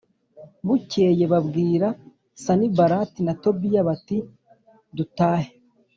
Bukeye 0.65 1.23
babwira 1.33 1.87
Sanibalati 2.43 3.19
na 3.25 3.33
Tobiya 3.43 3.81
bati 3.87 4.17
Dutahe 4.95 5.49